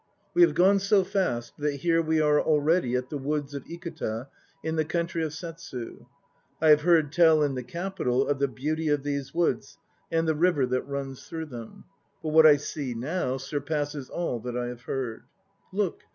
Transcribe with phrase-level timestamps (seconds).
[0.33, 4.29] We have gone so fast that here we are already at the woods of Ikuta
[4.63, 6.07] in the country of Settsu.
[6.59, 9.77] I have heard tell in the Capital of the beauty of these woods
[10.11, 11.83] and the river that runs through them.
[12.23, 15.25] But what I see now surpasses all that I have heard.
[15.71, 16.01] Look!